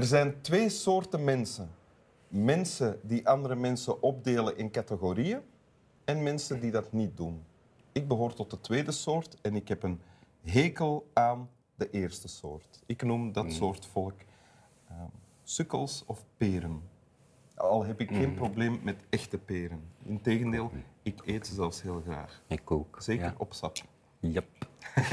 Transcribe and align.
Er 0.00 0.06
zijn 0.06 0.40
twee 0.40 0.68
soorten 0.68 1.24
mensen. 1.24 1.70
Mensen 2.28 3.00
die 3.02 3.28
andere 3.28 3.54
mensen 3.54 4.02
opdelen 4.02 4.56
in 4.56 4.70
categorieën 4.70 5.40
en 6.04 6.22
mensen 6.22 6.60
die 6.60 6.70
dat 6.70 6.92
niet 6.92 7.16
doen. 7.16 7.44
Ik 7.92 8.08
behoor 8.08 8.34
tot 8.34 8.50
de 8.50 8.60
tweede 8.60 8.90
soort 8.92 9.40
en 9.40 9.56
ik 9.56 9.68
heb 9.68 9.82
een 9.82 10.00
hekel 10.42 11.10
aan 11.12 11.48
de 11.74 11.90
eerste 11.90 12.28
soort. 12.28 12.82
Ik 12.86 13.02
noem 13.02 13.32
dat 13.32 13.52
soort 13.52 13.86
volk 13.86 14.14
ehm, 14.88 14.98
sukkels 15.42 16.02
of 16.06 16.24
peren. 16.36 16.82
Al 17.54 17.84
heb 17.84 18.00
ik 18.00 18.08
geen 18.10 18.34
probleem 18.34 18.80
met 18.82 18.96
echte 19.08 19.38
peren. 19.38 19.82
Integendeel, 20.04 20.70
ik 21.02 21.22
eet 21.24 21.46
ze 21.46 21.54
zelfs 21.54 21.82
heel 21.82 22.00
graag. 22.00 22.42
Ik 22.46 22.70
ook. 22.70 22.96
Zeker 23.02 23.24
Ja. 23.24 23.34
op 23.38 23.52
sap. 23.54 23.76
Yep. 24.20 24.46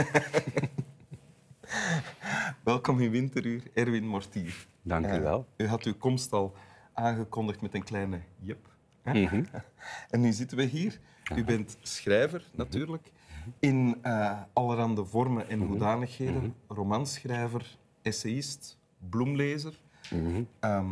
Welkom 2.64 3.00
in 3.00 3.12
Winteruur, 3.12 3.64
Erwin 3.74 4.08
Mortier. 4.08 4.68
Dank 4.88 5.06
u 5.14 5.22
wel. 5.22 5.48
U 5.58 5.68
had 5.68 5.84
uw 5.84 5.98
komst 5.98 6.34
al 6.34 6.54
aangekondigd 6.94 7.62
met 7.62 7.74
een 7.74 7.84
kleine 7.84 8.20
jip. 8.40 8.76
Mhm. 9.04 9.44
En 10.10 10.22
nu 10.22 10.32
zitten 10.32 10.58
we 10.58 10.64
hier. 10.64 11.00
U 11.36 11.44
bent 11.44 11.78
schrijver, 11.82 12.44
natuurlijk, 12.56 13.12
in 13.60 13.98
eh 14.02 14.42
allerhande 14.54 15.06
vormen 15.06 15.50
en 15.50 15.60
hoedanigheden. 15.62 16.56
Romanschrijver, 16.68 17.78
essayist, 18.02 18.78
bloemlezer, 19.10 19.80
Mhm. 20.12 20.44
ehm, 20.60 20.92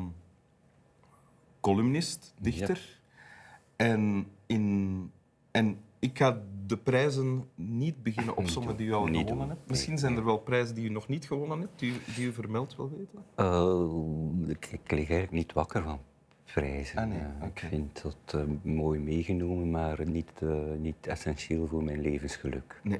columnist, 1.61 2.33
dichter. 2.39 2.99
En, 3.75 4.27
in, 4.45 5.11
en 5.51 5.79
ik 6.05 6.17
ga 6.17 6.41
de 6.65 6.77
prijzen 6.77 7.49
niet 7.55 8.03
beginnen 8.03 8.35
opzommen 8.37 8.75
die 8.77 8.87
u 8.87 8.93
al 8.93 9.05
Niet 9.05 9.15
gewonnen 9.19 9.37
doen. 9.47 9.49
hebt. 9.57 9.69
Misschien 9.69 9.97
zijn 9.97 10.15
er 10.15 10.25
wel 10.25 10.37
prijzen 10.37 10.75
die 10.75 10.85
u 10.85 10.89
nog 10.89 11.07
niet 11.07 11.25
gewonnen 11.25 11.59
hebt, 11.59 11.79
die, 11.79 11.91
u- 11.91 12.13
die 12.15 12.27
u 12.27 12.33
vermeld 12.33 12.75
wil 12.75 12.89
weten. 12.97 13.23
Eh, 13.35 14.49
ik, 14.49 14.65
ik 14.71 14.91
lig 14.91 14.97
eigenlijk 15.09 15.31
niet 15.31 15.53
wakker 15.53 15.83
van 15.83 15.99
prijzen. 16.53 16.97
Ah, 16.97 17.07
nee, 17.07 17.19
Eh. 17.19 17.47
Ik 17.47 17.59
vind 17.69 18.01
dat 18.01 18.17
eh, 18.33 18.41
mooi 18.71 18.99
meegenomen, 18.99 19.71
maar 19.71 20.07
niet, 20.09 20.41
niet 20.79 21.07
essentieel 21.07 21.67
voor 21.67 21.83
mijn 21.83 22.01
levensgeluk. 22.01 22.79
Nee. 22.83 22.99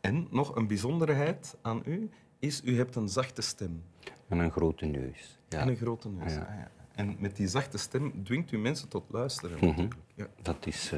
En 0.00 0.26
nog 0.30 0.54
een 0.56 0.66
bijzonderheid 0.66 1.56
aan 1.62 1.82
u 1.84 2.10
is, 2.38 2.60
u 2.64 2.76
hebt 2.76 2.94
een 2.96 3.08
zachte 3.08 3.42
stem 3.42 3.82
En 4.28 4.38
een 4.38 4.50
grote 4.50 4.86
neus. 4.86 5.38
Ja, 5.48 5.58
en 5.58 5.68
een 5.68 5.76
grote 5.76 6.08
neus. 6.08 6.34
Ja. 6.34 6.40
Ah, 6.40 6.54
ja. 6.54 6.70
En 6.94 7.16
met 7.18 7.36
die 7.36 7.48
zachte 7.48 7.78
stem 7.78 8.24
dwingt 8.24 8.52
u 8.52 8.58
mensen 8.58 8.88
tot 8.88 9.04
luisteren. 9.08 9.58
Mhm. 9.68 9.88
Ja. 10.14 10.26
Dat 10.42 10.66
is 10.66 10.92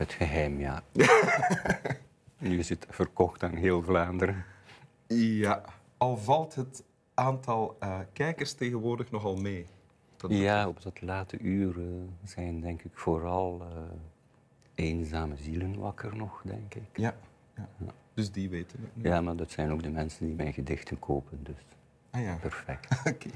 het 0.00 0.12
geheim, 0.12 0.60
ja. 0.60 0.82
nu 2.38 2.58
is 2.58 2.68
het 2.68 2.86
verkocht 2.90 3.42
aan 3.42 3.54
heel 3.54 3.82
Vlaanderen. 3.82 4.44
ja, 5.06 5.62
al 5.96 6.16
valt 6.16 6.54
het 6.54 6.82
aantal 7.14 7.76
eh, 7.80 7.98
kijkers 8.12 8.52
tegenwoordig 8.52 9.10
nogal 9.10 9.36
mee. 9.36 9.66
Dat- 10.16 10.30
Ja, 10.30 10.68
op 10.68 10.82
dat 10.82 11.00
late 11.00 11.38
uur 11.38 11.74
zijn 12.24 12.60
denk 12.60 12.82
ik 12.82 12.90
vooral 12.94 13.60
eh, 13.60 13.82
eenzame 14.74 15.36
zielen 15.36 15.78
wakker 15.78 16.16
nog, 16.16 16.42
denk 16.44 16.74
ik. 16.74 16.82
Ja, 16.94 17.14
ja. 17.56 17.68
Dus 18.14 18.32
die 18.32 18.48
weten 18.48 18.78
het 18.82 18.96
nu. 18.96 19.02
Ja, 19.08 19.20
maar 19.20 19.36
dat 19.36 19.50
zijn 19.50 19.70
ook 19.72 19.82
de 19.82 19.90
mensen 19.90 20.26
die 20.26 20.34
mijn 20.34 20.52
gedichten 20.52 20.98
kopen, 20.98 21.38
dus 21.42 21.54
Ah 22.10 22.22
ja, 22.22 22.36
perfect. 22.36 22.88
oké. 23.14 23.28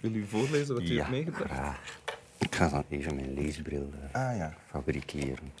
Wil 0.00 0.14
u 0.14 0.26
voorlezen 0.26 0.74
wat 0.74 0.82
u 0.84 0.86
ja, 0.92 0.96
hebt 0.96 1.10
meegebracht? 1.10 1.50
graag. 1.50 2.00
Ik 2.38 2.54
ga 2.54 2.68
dan 2.68 2.84
even 2.88 3.14
mijn 3.14 3.32
leesbril 3.34 3.90
eh, 4.12 4.28
Ah 4.30 4.36
ja. 4.36 4.54
fabriceren. 4.66 5.52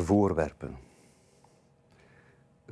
Voorwerpen. 0.00 0.76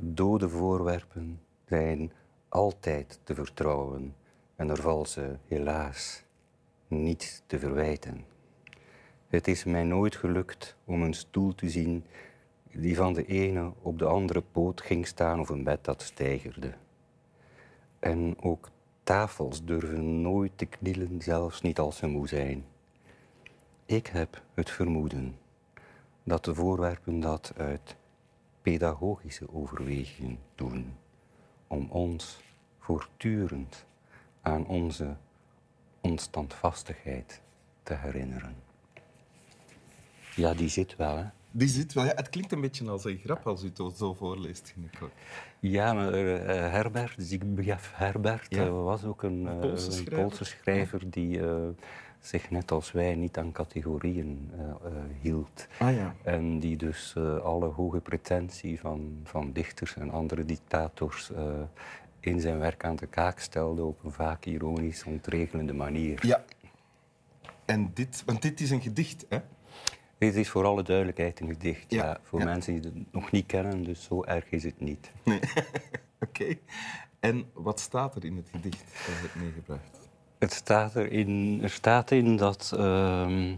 Dode 0.00 0.48
voorwerpen 0.48 1.40
zijn 1.66 2.12
altijd 2.48 3.20
te 3.24 3.34
vertrouwen 3.34 4.14
en 4.56 4.68
er 4.70 4.80
valt 4.80 5.08
ze 5.08 5.36
helaas 5.46 6.24
niet 6.86 7.42
te 7.46 7.58
verwijten. 7.58 8.24
Het 9.28 9.48
is 9.48 9.64
mij 9.64 9.84
nooit 9.84 10.16
gelukt 10.16 10.76
om 10.84 11.02
een 11.02 11.14
stoel 11.14 11.54
te 11.54 11.70
zien 11.70 12.04
die 12.72 12.96
van 12.96 13.12
de 13.12 13.26
ene 13.26 13.72
op 13.82 13.98
de 13.98 14.06
andere 14.06 14.42
poot 14.52 14.80
ging 14.80 15.06
staan 15.06 15.40
of 15.40 15.48
een 15.48 15.64
bed 15.64 15.84
dat 15.84 16.02
steigerde. 16.02 16.74
En 17.98 18.36
ook 18.40 18.70
tafels 19.02 19.64
durven 19.64 20.20
nooit 20.20 20.52
te 20.54 20.66
knielen, 20.66 21.22
zelfs 21.22 21.60
niet 21.60 21.78
als 21.78 21.96
ze 21.96 22.06
moe 22.06 22.28
zijn. 22.28 22.64
Ik 23.86 24.06
heb 24.06 24.42
het 24.54 24.70
vermoeden 24.70 25.46
dat 26.28 26.44
de 26.44 26.54
voorwerpen 26.54 27.20
dat 27.20 27.52
uit 27.56 27.96
pedagogische 28.62 29.54
overwegingen 29.54 30.38
doen, 30.54 30.96
om 31.66 31.90
ons 31.90 32.40
voortdurend 32.78 33.84
aan 34.42 34.66
onze 34.66 35.16
onstandvastigheid 36.00 37.40
te 37.82 37.94
herinneren. 37.94 38.56
Ja, 40.34 40.54
die 40.54 40.68
zit 40.68 40.96
wel, 40.96 41.16
hè? 41.16 41.24
Die 41.50 41.68
zit 41.68 41.92
wel. 41.92 42.04
Ja, 42.04 42.12
het 42.14 42.28
klinkt 42.28 42.52
een 42.52 42.60
beetje 42.60 42.90
als 42.90 43.04
een 43.04 43.18
grap 43.18 43.46
als 43.46 43.62
u 43.62 43.66
het 43.74 43.96
zo 43.96 44.14
voorleest, 44.14 44.72
vind 44.74 44.94
ik 44.94 45.02
ook. 45.02 45.10
Ja, 45.60 45.92
maar 45.92 46.12
eh, 46.12 46.70
Herbert, 46.72 47.14
Zbigniew 47.18 47.74
Herbert, 47.92 48.46
Ja. 48.48 48.64
eh, 48.64 48.82
was 48.82 49.04
ook 49.04 49.22
een, 49.22 49.46
Een 49.46 49.52
eh, 49.54 49.60
Poolse 49.60 49.86
een 49.86 49.92
schrijver. 49.92 50.18
Poolse 50.18 50.44
schrijver 50.44 51.10
die 51.10 51.40
zich 52.20 52.50
net 52.50 52.70
als 52.70 52.92
wij 52.92 53.14
niet 53.14 53.38
aan 53.38 53.52
categorieën 53.52 54.50
eh, 54.52 54.60
eh, 54.60 54.74
hield. 55.20 55.66
Ah 55.78 55.94
ja. 55.94 56.14
En 56.22 56.58
die 56.58 56.76
dus 56.76 57.14
eh, 57.16 57.38
alle 57.38 57.66
hoge 57.66 58.00
pretentie 58.00 58.80
van, 58.80 59.20
van 59.24 59.52
dichters 59.52 59.96
en 59.96 60.10
andere 60.10 60.44
dictators 60.44 61.30
in 62.20 62.40
zijn 62.40 62.58
werk 62.58 62.84
aan 62.84 62.96
de 62.96 63.06
kaak 63.06 63.38
stelde 63.38 63.82
op 63.82 64.04
een 64.04 64.12
vaak 64.12 64.44
ironisch 64.44 65.04
ontregelende 65.04 65.72
manier. 65.72 66.26
Ja. 66.26 66.44
En 67.64 67.90
dit, 67.94 68.22
want 68.26 68.42
dit 68.42 68.60
is 68.60 68.70
een 68.70 68.80
gedicht, 68.80 69.26
hè? 69.28 69.38
Dit 70.18 70.34
is 70.34 70.48
voor 70.48 70.64
alle 70.64 70.82
duidelijkheid 70.82 71.40
een 71.40 71.48
gedicht. 71.48 71.84
Ja, 71.88 72.04
Ja, 72.04 72.18
voor 72.22 72.38
ja. 72.38 72.44
mensen 72.44 72.80
die 72.80 72.90
het 72.90 73.12
nog 73.12 73.30
niet 73.30 73.46
kennen, 73.46 73.84
dus 73.84 74.04
zo 74.04 74.24
erg 74.24 74.50
is 74.50 74.64
het 74.64 74.80
niet. 74.80 75.12
Nee. 75.24 75.40
Oké. 76.26 76.58
En 77.20 77.50
wat 77.52 77.80
staat 77.80 78.16
er 78.16 78.24
in 78.24 78.36
het 78.36 78.48
gedicht 78.50 78.78
dat 78.78 79.06
je 79.06 79.20
hebt 79.20 79.34
meegebracht? 79.34 79.97
Het 80.38 80.52
staat 80.52 80.96
erin, 80.96 81.58
er 81.62 81.70
staat 81.70 82.10
in 82.10 82.36
dat 82.36 82.72
ehm, 82.76 83.56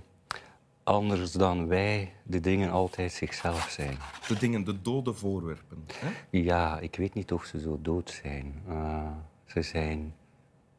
anders 0.82 1.32
dan 1.32 1.66
wij 1.66 2.12
de 2.22 2.40
dingen 2.40 2.70
altijd 2.70 3.12
zichzelf 3.12 3.68
zijn. 3.70 3.96
De 4.28 4.38
dingen, 4.38 4.64
de 4.64 4.82
dode 4.82 5.12
voorwerpen. 5.14 5.84
Hè? 5.94 6.08
Ja, 6.30 6.78
ik 6.78 6.96
weet 6.96 7.14
niet 7.14 7.32
of 7.32 7.44
ze 7.44 7.60
zo 7.60 7.78
dood 7.82 8.20
zijn. 8.22 8.62
Eh, 8.68 9.10
ze 9.46 9.62
zijn 9.62 10.14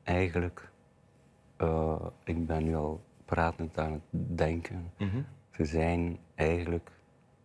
eigenlijk, 0.03 0.69
eh, 1.57 1.95
ik 2.23 2.45
ben 2.45 2.63
nu 2.63 2.75
al 2.75 3.01
pratend 3.25 3.78
aan 3.78 3.91
het 3.91 4.01
denken, 4.38 4.91
Mhm. 4.97 5.22
ze 5.56 5.66
zijn 5.66 6.17
eigenlijk 6.35 6.90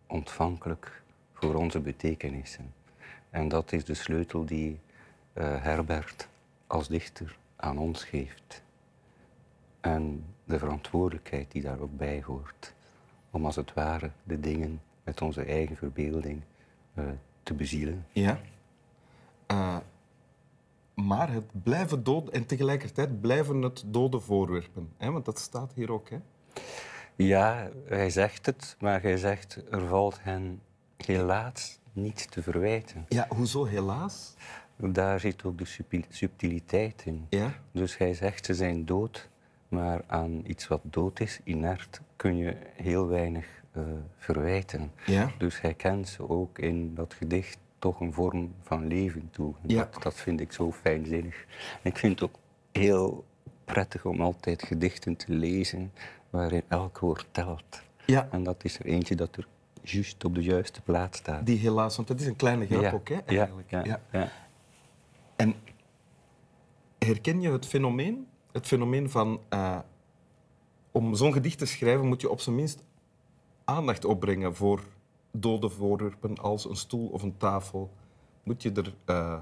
ontvankelijk 0.07 1.01
voor 1.33 1.55
onze 1.55 1.79
betekenissen. 1.79 2.73
En 3.29 3.47
dat 3.47 3.71
is 3.71 3.85
de 3.85 3.93
sleutel 3.93 4.45
die 4.45 4.79
eh, 5.33 5.63
Herbert 5.63 6.27
als 6.67 6.87
dichter 6.87 7.37
aan 7.57 7.77
ons 7.77 8.03
geeft. 8.03 8.63
En 9.79 10.25
de 10.43 10.59
verantwoordelijkheid 10.59 11.51
die 11.51 11.61
daar 11.61 11.79
ook 11.79 11.97
bij 11.97 12.23
hoort. 12.25 12.73
Om 13.31 13.45
als 13.45 13.55
het 13.55 13.73
ware 13.73 14.11
de 14.23 14.39
dingen 14.39 14.81
met 15.03 15.21
onze 15.21 15.43
eigen 15.43 15.75
verbeelding 15.75 16.41
eh, 16.93 17.03
te 17.43 17.53
bezielen. 17.53 18.05
Ja. 18.11 18.39
Eh, 19.45 19.77
maar 20.93 21.31
het 21.31 21.63
blijven 21.63 22.03
dood 22.03 22.29
en 22.29 22.45
tegelijkertijd 22.45 23.21
blijven 23.21 23.61
het 23.61 23.83
dode 23.85 24.19
voorwerpen. 24.19 24.89
Hè? 24.97 25.11
Want 25.11 25.25
dat 25.25 25.39
staat 25.39 25.73
hier 25.73 25.91
ook. 25.91 26.09
Hè? 26.09 26.17
Ja, 27.15 27.69
hij 27.85 28.09
zegt 28.09 28.45
het, 28.45 28.75
maar 28.79 29.01
hij 29.01 29.17
zegt 29.17 29.63
er 29.71 29.87
valt 29.87 30.23
hen 30.23 30.61
helaas 30.97 31.79
niets 31.93 32.25
te 32.25 32.43
verwijten. 32.43 33.05
Ja, 33.09 33.25
hoezo 33.29 33.65
helaas? 33.65 34.33
Daar 34.77 35.19
zit 35.19 35.43
ook 35.43 35.57
de 35.57 35.65
subtil- 35.65 36.03
subtiliteit 36.09 37.01
in. 37.05 37.25
Ja. 37.29 37.53
Dus 37.71 37.97
hij 37.97 38.13
zegt 38.13 38.45
ze 38.45 38.53
zijn 38.53 38.85
dood, 38.85 39.29
maar 39.67 40.01
aan 40.07 40.41
iets 40.45 40.67
wat 40.67 40.81
dood 40.83 41.19
is, 41.19 41.39
inert, 41.43 42.01
kun 42.15 42.37
je 42.37 42.55
heel 42.75 43.07
weinig 43.07 43.45
eh, 43.71 43.83
verwijten. 44.17 44.91
Ja. 45.05 45.31
Dus 45.37 45.61
hij 45.61 45.73
kent 45.73 46.07
ze 46.07 46.29
ook 46.29 46.59
in 46.59 46.95
dat 46.95 47.13
gedicht 47.13 47.57
toch 47.79 47.99
een 47.99 48.13
vorm 48.13 48.53
van 48.61 48.87
leven 48.87 49.29
toe. 49.31 49.53
Ja. 49.61 49.77
Dat, 49.91 50.03
dat 50.03 50.13
vind 50.15 50.39
ik 50.39 50.51
zo 50.51 50.71
fijnzinnig. 50.71 51.45
En 51.83 51.89
ik 51.91 51.97
vind 51.97 52.19
het 52.19 52.29
ook 52.29 52.35
heel 52.71 53.25
prettig 53.65 54.05
om 54.05 54.21
altijd 54.21 54.63
gedichten 54.63 55.15
te 55.15 55.31
lezen 55.33 55.91
waarin 56.29 56.63
elk 56.67 56.99
woord 56.99 57.27
telt. 57.31 57.81
Ja. 58.05 58.27
En 58.31 58.43
dat 58.43 58.63
is 58.63 58.79
er 58.79 58.85
eentje 58.85 59.15
dat 59.15 59.35
er 59.35 59.47
juist 59.81 60.23
op 60.25 60.35
de 60.35 60.43
juiste 60.43 60.81
plaats 60.81 61.17
staat. 61.17 61.45
Die 61.45 61.57
helaas, 61.59 61.95
want 61.95 62.07
dat 62.07 62.19
is 62.19 62.25
een 62.25 62.35
kleine 62.35 62.65
grap 62.65 62.81
ja. 62.81 62.91
ook, 62.91 63.09
hè, 63.09 63.17
eigenlijk. 63.25 63.69
ja, 63.69 63.83
Ja. 63.85 63.99
ja. 64.11 64.31
En 65.37 65.55
herken 66.99 67.41
je 67.41 67.51
het 67.51 67.65
fenomeen? 67.65 68.27
Het 68.51 68.65
fenomeen 68.67 69.09
van... 69.09 69.39
eh, 69.49 69.79
om 70.91 71.15
zo'n 71.15 71.33
gedicht 71.33 71.57
te 71.57 71.65
schrijven 71.65 72.07
moet 72.07 72.21
je 72.21 72.29
op 72.29 72.39
zijn 72.39 72.55
minst 72.55 72.83
aandacht 73.63 74.05
opbrengen 74.05 74.55
voor 74.55 74.83
dode 75.31 75.69
voorwerpen 75.69 76.37
als 76.37 76.69
een 76.69 76.75
stoel 76.75 77.07
of 77.07 77.23
een 77.23 77.37
tafel. 77.37 77.89
Moet 78.43 78.61
je 78.63 78.71
er... 78.71 78.93
eh, 79.05 79.37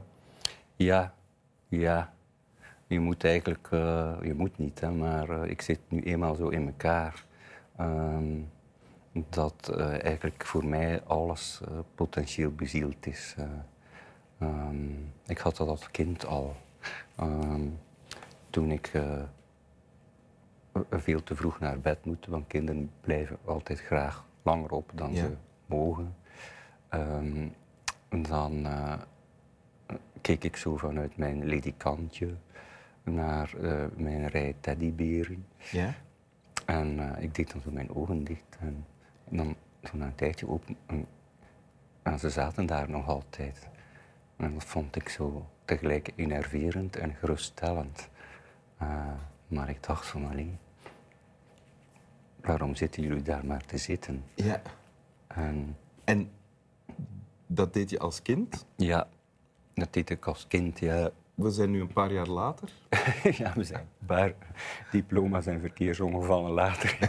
Ja, 0.76 1.14
ja. 1.68 2.14
Je 2.88 3.00
moet 3.00 3.24
eigenlijk, 3.24 3.68
eh, 3.72 4.18
je 4.24 4.34
moet 4.34 4.58
niet, 4.58 4.80
hè, 4.80 4.92
maar 4.92 5.48
ik 5.48 5.62
zit 5.62 5.80
nu 5.88 6.02
eenmaal 6.02 6.36
zo 6.36 6.48
in 6.48 6.66
elkaar. 6.68 7.26
ehm, 7.76 8.40
dat 9.30 9.70
eigenlijk 10.02 10.46
voor 10.46 10.66
mij 10.66 11.04
alles 11.04 11.62
potentieel 11.96 12.52
bezield 12.52 13.06
is. 13.08 13.36
Eh. 14.38 14.48
Ehm, 14.48 14.86
ik 15.28 15.38
had 15.38 15.56
dat 15.58 15.68
als 15.68 15.92
kind 15.92 16.26
al. 16.26 16.56
Ehm, 17.16 17.68
toen 18.50 18.72
ik 18.72 18.88
eh, 18.94 19.22
veel 20.92 21.24
te 21.24 21.36
vroeg 21.36 21.60
naar 21.60 21.80
bed 21.80 22.06
moet, 22.06 22.26
want 22.26 22.48
kinderen 22.48 22.92
blijven 23.02 23.38
altijd 23.46 23.80
graag 23.82 24.26
langer 24.44 24.70
op 24.72 24.92
dan 24.94 25.14
Ja. 25.14 25.22
ze 25.22 25.36
mogen. 25.66 26.16
Ehm, 26.90 27.48
dan 28.22 28.66
eh, 28.66 29.00
keek 30.22 30.44
ik 30.44 30.56
zo 30.58 30.78
vanuit 30.78 31.18
mijn 31.18 31.46
ledikantje 31.46 32.34
naar 33.04 33.54
eh, 33.62 33.86
mijn 33.96 34.28
rij 34.28 34.56
teddyberen. 34.60 35.46
ja? 35.72 35.94
En 36.66 37.16
ik 37.20 37.36
deed 37.36 37.52
dan 37.52 37.62
zo 37.62 37.72
mijn 37.72 37.96
ogen 37.96 38.24
dicht. 38.24 38.58
En 38.60 38.86
dan 39.30 39.56
zo 39.84 39.98
na 39.98 40.06
een 40.06 40.16
tijdje 40.16 40.48
open. 40.48 40.78
En, 40.86 41.06
en 42.04 42.20
ze 42.20 42.30
zaten 42.30 42.66
daar 42.66 42.90
nog 42.90 43.08
altijd. 43.08 43.68
En 44.38 44.54
dat 44.54 44.64
vond 44.64 44.96
ik 44.96 45.10
zo 45.10 45.46
tegelijk 45.66 46.12
enerverend 46.16 46.96
en 46.96 47.14
geruststellend. 47.16 48.10
Eh, 48.78 49.12
maar 49.48 49.70
ik 49.70 49.84
dacht 49.84 50.06
van 50.08 50.30
alleen, 50.30 50.58
waarom 52.42 52.76
zitten 52.76 53.04
jullie 53.04 53.22
daar 53.22 53.46
maar 53.46 53.66
te 53.66 53.78
zitten? 53.78 54.24
Ja. 54.34 54.62
En 55.28 55.78
En 56.04 56.32
dat 57.48 57.74
deed 57.74 57.90
je 57.90 58.00
als 58.00 58.22
kind. 58.22 58.66
ja, 58.76 59.08
dat 59.74 59.94
deed 59.94 60.10
ik 60.10 60.26
als 60.26 60.48
kind, 60.48 60.80
ja. 60.80 61.10
We 61.36 61.52
zijn 61.52 61.72
nu 61.72 61.82
een 61.82 61.94
paar 61.94 62.12
jaar 62.12 62.28
later. 62.28 62.70
ja, 63.38 63.54
we 63.54 63.64
zijn 63.64 63.82
een 64.00 64.06
paar 64.06 64.34
diploma's 64.92 65.46
en 65.46 65.60
verkeersongevallen 65.60 66.52
later. 66.52 66.98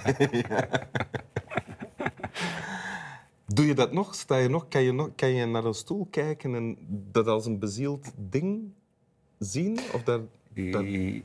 Doe 3.57 3.67
je 3.67 3.75
dat 3.75 3.93
nog? 3.93 4.15
Sta 4.15 4.37
je 4.37 4.49
nog? 4.49 4.69
Kan 4.69 4.83
je, 4.83 4.93
nog, 4.93 5.11
kan 5.15 5.29
je 5.29 5.47
naar 5.47 5.65
een 5.65 5.75
stoel 5.75 6.07
kijken 6.11 6.55
en 6.55 6.77
dat 6.89 7.27
als 7.27 7.47
een 7.47 7.59
bezield 7.59 8.13
ding 8.17 8.73
zien? 9.39 9.79
Of 9.93 10.03
dat... 10.03 10.21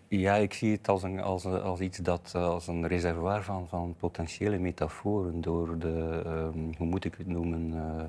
Ja, 0.08 0.36
ik 0.36 0.54
zie 0.54 0.72
het 0.72 0.88
als, 0.88 1.04
een, 1.04 1.22
als, 1.22 1.46
als 1.46 1.80
iets 1.80 1.98
dat 1.98 2.32
eh, 2.36 2.44
als 2.48 2.68
een 2.68 2.88
reservoir 2.88 3.44
van, 3.44 3.68
van 3.68 3.96
potentiële 4.00 4.58
metaforen 4.60 5.42
door 5.42 5.78
de, 5.80 6.22
ehm, 6.26 6.60
hoe 6.78 6.88
moet 6.88 7.06
ik 7.06 7.16
het 7.18 7.28
noemen, 7.28 7.74
eh, 7.76 8.04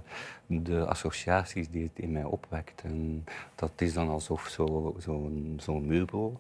de 0.47 0.87
associaties 0.87 1.71
die 1.71 1.83
het 1.83 1.99
in 2.05 2.13
mij 2.13 2.25
opwekt. 2.25 2.83
En 2.83 3.25
dat 3.55 3.71
is 3.77 3.93
dan 3.93 4.09
alsof 4.09 4.47
zo'n 4.49 4.95
zo 4.99 5.31
zo'n- 5.57 5.87
meubel 5.87 6.39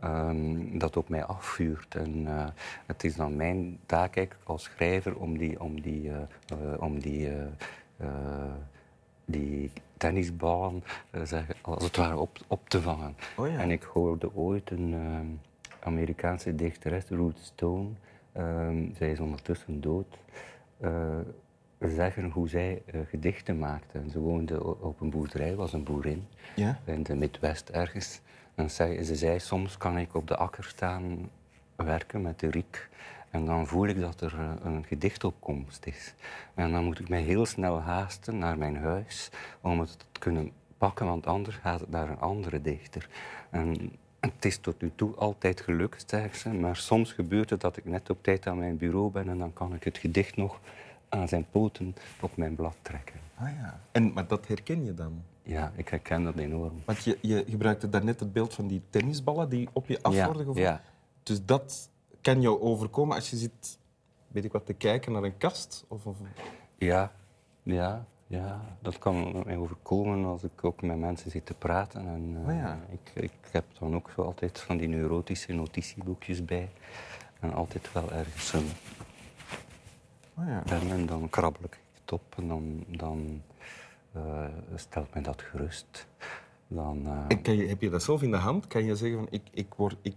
ehm, 0.00 0.78
dat 0.78 0.96
op 0.96 1.08
mij 1.08 1.24
afvuurt. 1.24 1.94
En 1.94 2.26
eh, 2.26 2.46
het 2.86 3.04
is 3.04 3.14
dan 3.14 3.36
mijn 3.36 3.78
taak 3.86 4.28
als 4.44 4.62
schrijver 4.62 5.16
om 5.16 5.38
die, 5.38 5.60
om 5.60 5.80
die, 5.80 6.10
om 6.78 6.98
die 6.98 7.28
die 9.24 9.70
tennisballen 10.04 10.84
eh, 11.10 11.20
als 11.62 11.84
het 11.84 11.96
ware 11.96 12.16
op, 12.18 12.38
op 12.46 12.68
te 12.68 12.80
vangen. 12.80 13.16
Oh 13.36 13.48
ja. 13.48 13.58
En 13.58 13.70
ik 13.70 13.82
hoorde 13.82 14.34
ooit 14.34 14.70
een 14.70 14.94
ehm, 14.94 15.26
Amerikaanse 15.80 16.54
dichteres, 16.54 17.04
Ruth 17.08 17.38
Stone, 17.38 17.88
ehm, 18.32 18.94
zij 18.94 19.10
is 19.10 19.20
ondertussen 19.20 19.80
dood, 19.80 20.18
eh, 20.80 21.18
zeggen 21.78 22.30
hoe 22.30 22.48
zij 22.48 22.82
eh, 22.86 23.00
gedichten 23.08 23.58
maakte. 23.58 23.98
En 23.98 24.10
ze 24.10 24.18
woonde 24.18 24.64
op 24.80 25.00
een 25.00 25.10
boerderij, 25.10 25.54
was 25.54 25.72
een 25.72 25.84
boerin, 25.84 26.26
Ja? 26.56 26.78
in 26.84 27.02
de 27.02 27.14
Midwest 27.14 27.68
ergens. 27.68 28.20
En 28.54 28.70
ze 28.70 29.14
zei, 29.14 29.40
soms 29.40 29.76
kan 29.76 29.98
ik 29.98 30.14
op 30.14 30.28
de 30.28 30.36
akker 30.36 30.64
staan 30.64 31.30
werken 31.76 32.22
met 32.22 32.40
de 32.40 32.50
riek. 32.50 32.88
En 33.34 33.44
dan 33.44 33.66
voel 33.66 33.86
ik 33.86 34.00
dat 34.00 34.20
er 34.20 34.34
eh, 34.38 34.50
een 34.62 34.84
gedichtopkomst 34.84 35.86
is. 35.86 36.14
En 36.54 36.72
dan 36.72 36.84
moet 36.84 37.00
ik 37.00 37.08
mij 37.08 37.20
heel 37.20 37.46
snel 37.46 37.80
haasten 37.80 38.38
naar 38.38 38.58
mijn 38.58 38.76
huis 38.76 39.30
om 39.60 39.80
het 39.80 39.98
te 39.98 40.20
kunnen 40.20 40.52
pakken, 40.78 41.06
want 41.06 41.26
anders 41.26 41.56
gaat 41.56 41.80
het 41.80 41.90
naar 41.90 42.10
een 42.10 42.20
andere 42.20 42.60
dichter. 42.60 43.08
En 43.50 43.92
het 44.20 44.44
is 44.44 44.58
tot 44.58 44.80
nu 44.80 44.92
toe 44.94 45.14
altijd 45.14 45.60
gelukt, 45.60 46.04
zegt 46.06 46.38
ze, 46.38 46.48
maar 46.48 46.76
soms 46.76 47.12
gebeurt 47.12 47.50
het 47.50 47.60
dat 47.60 47.76
ik 47.76 47.84
net 47.84 48.10
op 48.10 48.22
tijd 48.22 48.46
aan 48.46 48.58
mijn 48.58 48.76
bureau 48.76 49.10
ben 49.10 49.28
en 49.28 49.38
dan 49.38 49.52
kan 49.52 49.74
ik 49.74 49.84
het 49.84 49.98
gedicht 49.98 50.36
nog 50.36 50.60
aan 51.08 51.28
zijn 51.28 51.46
poten 51.50 51.94
op 52.20 52.36
mijn 52.36 52.54
blad 52.54 52.76
trekken. 52.82 53.20
Ah 53.34 53.48
ja. 53.60 53.80
En, 53.92 54.12
maar 54.12 54.26
dat 54.26 54.46
herken 54.46 54.84
je 54.84 54.94
dan? 54.94 55.22
Ja, 55.42 55.72
ik 55.76 55.88
herken 55.88 56.22
dat 56.24 56.36
enorm. 56.36 56.82
Want 56.84 57.04
je, 57.04 57.18
je 57.20 57.44
gebruikte 57.48 57.88
daarnet 57.88 58.20
het 58.20 58.32
beeld 58.32 58.54
van 58.54 58.66
die 58.66 58.82
tennisballen 58.90 59.48
die 59.48 59.68
op 59.72 59.88
je 59.88 60.02
af 60.02 60.24
worden 60.24 60.54
ja. 60.54 60.82
Dus 61.22 61.44
dat 61.44 61.92
kan 62.24 62.40
jou 62.40 62.60
overkomen 62.60 63.16
als 63.16 63.30
je 63.30 63.36
zit, 63.36 63.78
weet 64.28 64.44
ik 64.44 64.52
wat, 64.52 64.66
te 64.66 64.72
kijken 64.72 65.12
naar 65.12 65.22
een 65.22 65.36
kast? 65.38 65.84
Of, 65.88 66.06
of... 66.06 66.16
Ja, 66.78 67.12
ja, 67.62 68.06
ja. 68.26 68.60
Dat 68.80 68.98
kan 68.98 69.42
mij 69.44 69.56
overkomen 69.56 70.24
als 70.24 70.42
ik 70.44 70.64
ook 70.64 70.82
met 70.82 70.98
mensen 70.98 71.30
zit 71.30 71.46
te 71.46 71.54
praten. 71.54 72.00
En, 72.06 72.36
eh, 72.42 72.48
Oh 72.48 72.54
ja. 72.54 72.80
ik, 72.90 73.22
ik 73.22 73.32
heb 73.50 73.64
dan 73.78 73.94
ook 73.94 74.10
zo 74.14 74.22
altijd 74.22 74.60
van 74.60 74.76
die 74.76 74.88
neurotische 74.88 75.52
notitieboekjes 75.52 76.44
bij. 76.44 76.70
En 77.40 77.52
altijd 77.52 77.92
wel 77.92 78.12
ergens 78.12 78.52
een 78.52 78.68
Oh 80.38 80.46
ja. 80.46 80.62
pen 80.66 80.90
en 80.90 81.06
dan 81.06 81.30
krabbel 81.30 81.64
ik 81.64 81.78
het 82.00 82.12
op 82.12 82.34
en 82.36 82.48
dan, 82.48 82.84
dan 82.88 83.42
eh, 84.12 84.44
stelt 84.74 85.14
mij 85.14 85.22
dat 85.22 85.42
gerust. 85.42 86.06
Dan, 86.68 87.06
eh, 87.06 87.24
En 87.28 87.42
kan 87.42 87.56
je, 87.56 87.66
heb 87.66 87.80
je 87.80 87.90
dat 87.90 88.02
zelf 88.02 88.22
in 88.22 88.30
de 88.30 88.36
hand? 88.36 88.66
Kan 88.66 88.84
je 88.84 88.96
zeggen 88.96 89.18
van 89.18 89.26
ik, 89.30 89.42
ik, 89.50 89.74
word, 89.74 89.96
ik 90.02 90.16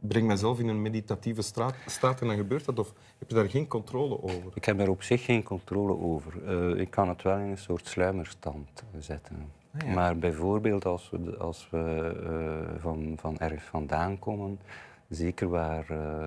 breng 0.00 0.26
mezelf 0.26 0.58
in 0.58 0.68
een 0.68 0.82
meditatieve 0.82 1.42
straat, 1.42 1.74
staat 1.86 2.20
en 2.20 2.26
dan 2.26 2.36
gebeurt 2.36 2.64
dat? 2.64 2.78
Of 2.78 2.92
heb 3.18 3.28
je 3.28 3.34
daar 3.34 3.50
geen 3.50 3.66
controle 3.66 4.22
over? 4.22 4.52
Ik 4.54 4.64
heb 4.64 4.78
daar 4.78 4.88
op 4.88 5.02
zich 5.02 5.24
geen 5.24 5.42
controle 5.42 5.98
over. 5.98 6.44
Eh, 6.46 6.80
ik 6.80 6.90
kan 6.90 7.08
het 7.08 7.22
wel 7.22 7.38
in 7.38 7.50
een 7.50 7.58
soort 7.58 7.86
sluimerstand 7.86 8.84
zetten. 8.98 9.52
Ah, 9.74 9.86
ja. 9.86 9.94
Maar 9.94 10.16
bijvoorbeeld 10.16 10.84
als 10.84 11.10
we, 11.10 11.36
als 11.36 11.68
we 11.70 12.14
eh, 12.24 12.80
van, 12.80 13.14
van 13.16 13.38
ergens 13.38 13.64
vandaan 13.64 14.18
komen, 14.18 14.60
zeker 15.08 15.48
waar 15.48 15.90
eh, 15.90 16.26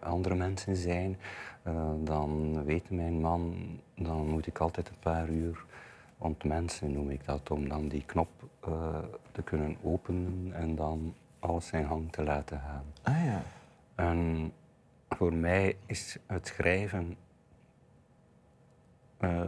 andere 0.00 0.34
mensen 0.34 0.76
zijn, 0.76 1.18
dan 2.04 2.64
weet 2.64 2.90
mijn 2.90 3.20
man, 3.20 3.54
dan 3.96 4.26
moet 4.26 4.46
ik 4.46 4.58
altijd 4.58 4.88
een 4.88 4.98
paar 5.00 5.28
uur 5.28 5.64
ontmensen, 6.18 6.92
noem 6.92 7.10
ik 7.10 7.24
dat, 7.24 7.50
om 7.50 7.68
dan 7.68 7.88
die 7.88 8.04
knop 8.06 8.28
te 9.32 9.42
kunnen 9.42 9.76
openen 9.82 10.50
en 10.52 10.74
dan 10.74 11.14
alles 11.42 11.66
zijn 11.66 11.86
gang 11.86 12.12
te 12.12 12.22
laten 12.22 12.60
gaan. 12.60 12.84
Ah 13.02 13.24
ja. 13.24 13.42
En 13.94 14.52
voor 15.08 15.32
mij 15.34 15.76
is 15.86 16.18
het 16.26 16.46
schrijven. 16.46 17.16
eh, 19.18 19.40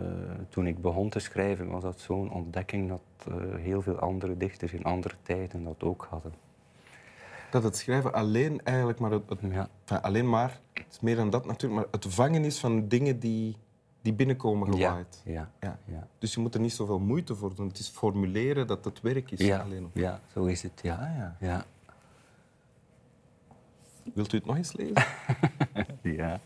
toen 0.49 0.67
ik 0.67 0.81
begon 0.81 1.09
te 1.09 1.19
schrijven, 1.19 1.69
was 1.69 1.83
dat 1.83 2.01
zo'n 2.01 2.33
ontdekking 2.33 2.89
dat 2.89 3.01
eh, 3.29 3.35
heel 3.57 3.83
veel 3.83 3.99
andere 3.99 4.37
dichters 4.37 4.73
in 4.73 4.85
andere 4.85 5.15
tijden 5.23 5.65
dat 5.65 5.83
ook 5.83 6.07
hadden. 6.11 6.33
Dat 7.51 7.63
het 7.63 7.77
schrijven 7.77 8.13
alleen 8.13 8.61
eigenlijk 8.65 8.99
maar... 8.99 9.11
Het, 9.11 9.29
het- 9.29 9.39
Ja, 9.41 9.69
enfin, 9.85 10.03
alleen 10.03 10.29
maar, 10.29 10.61
het 10.73 10.87
is 10.91 11.01
meer 11.01 11.17
dan 11.17 11.31
dat 11.31 11.47
natuurlijk, 11.47 11.81
maar 11.81 11.91
het 12.01 12.15
vangen 12.15 12.45
is 12.45 12.59
van 12.59 12.89
dingen 12.89 13.19
die, 13.19 13.57
die 14.03 14.13
binnenkomen 14.13 14.73
ja, 14.77 14.89
gewaaid. 14.89 15.23
ja, 15.25 15.51
Ja. 15.61 15.79
ja. 15.85 16.07
Dus 16.19 16.35
je 16.35 16.41
moet 16.41 16.55
er 16.55 16.61
niet 16.61 16.73
zoveel 16.73 16.99
moeite 16.99 17.35
voor 17.35 17.55
doen. 17.55 17.69
Het 17.69 17.79
is 17.79 17.89
formuleren 17.89 18.67
dat 18.67 18.85
het 18.85 19.01
werk 19.01 19.31
is. 19.31 19.41
Ja, 19.47 19.59
Alleen. 19.61 19.91
ja, 19.93 20.21
zo 20.33 20.45
is 20.45 20.63
het, 20.63 20.81
ja. 20.83 20.95
Ah, 20.95 21.17
ja. 21.17 21.37
Ja, 21.41 21.65
Wilt 24.13 24.33
u 24.33 24.37
het 24.37 24.47
nog 24.47 24.57
eens 24.57 24.73
lezen? 24.73 25.07
ja. 26.19 26.41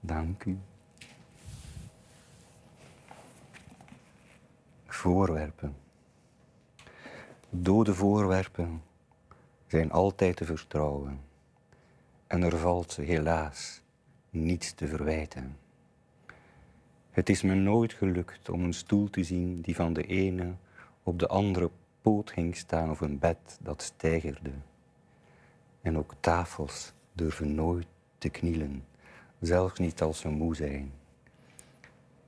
Dank 0.00 0.44
u. 0.44 0.58
Voorwerpen. 4.86 5.76
Dode 7.50 7.94
voorwerpen 7.94 8.82
zijn 9.66 9.92
altijd 9.92 10.36
te 10.36 10.44
vertrouwen. 10.44 11.20
En 12.26 12.42
er 12.42 12.56
valt 12.56 12.96
helaas 12.96 13.82
niets 14.30 14.72
te 14.72 14.86
verwijten. 14.86 15.56
Het 17.10 17.28
is 17.28 17.42
me 17.42 17.54
nooit 17.54 17.92
gelukt 17.92 18.48
om 18.48 18.64
een 18.64 18.74
stoel 18.74 19.10
te 19.10 19.24
zien 19.24 19.60
die 19.60 19.74
van 19.74 19.92
de 19.92 20.02
ene 20.02 20.54
op 21.02 21.18
de 21.18 21.28
andere 21.28 21.70
poot 22.00 22.30
ging 22.30 22.56
staan 22.56 22.90
of 22.90 23.00
een 23.00 23.18
bed 23.18 23.58
dat 23.60 23.82
steigerde. 23.82 24.50
En 25.86 25.98
ook 25.98 26.14
tafels 26.20 26.92
durven 27.12 27.54
nooit 27.54 27.86
te 28.18 28.28
knielen, 28.28 28.84
zelfs 29.40 29.78
niet 29.78 30.02
als 30.02 30.18
ze 30.18 30.28
moe 30.28 30.56
zijn. 30.56 30.92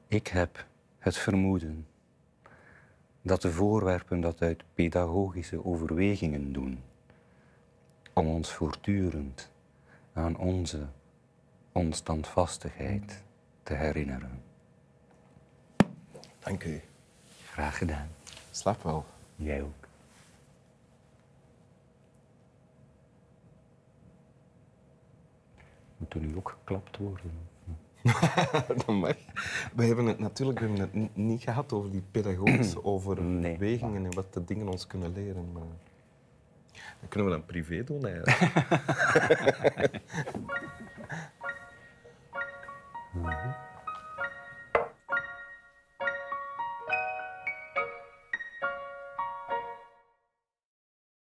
Ik 0.09 0.27
heb 0.27 0.67
het 0.99 1.17
vermoeden 1.17 1.87
dat 3.23 3.43
de 3.43 3.53
voorwerpen 3.53 4.21
dat 4.21 4.41
uit 4.41 4.65
pedagogische 4.75 5.65
overwegingen 5.65 6.53
doen, 6.53 6.83
om 8.13 8.27
ons 8.27 8.53
voortdurend 8.53 9.51
aan 10.13 10.37
onze 10.37 10.87
onstandvastigheid 11.73 13.23
te 13.63 13.75
herinneren. 13.75 14.43
Dank 16.39 16.65
u. 16.65 16.81
Graag 17.45 17.79
gedaan. 17.79 18.09
Slaap 18.51 18.83
wel. 18.83 19.05
Jij 19.37 19.63
ook. 19.63 19.88
moeten 25.99 26.21
nu 26.21 26.37
ook 26.37 26.49
geklapt 26.49 26.97
worden. 26.97 27.33
dat 28.69 28.87
mag. 28.87 29.17
We 29.75 29.85
hebben 29.85 30.07
het 30.07 30.19
natuurlijk 30.19 30.61
hebben 30.61 30.81
het 30.81 31.17
niet 31.17 31.43
gehad 31.43 31.73
over 31.73 31.91
die 31.91 32.05
pedagogische 32.11 32.85
overwegingen 32.95 34.03
nee. 34.03 34.11
en 34.11 34.15
wat 34.15 34.35
de 34.35 34.45
dingen 34.45 34.69
ons 34.69 34.87
kunnen 34.87 35.13
leren. 35.13 35.53
Maar 35.53 35.63
dat 37.01 37.09
kunnen 37.09 37.31
we 37.31 37.37
dan 37.37 37.47
privé 37.47 37.85
doen 37.85 38.07
eigenlijk. 38.07 38.51
Mhm. 43.13 43.68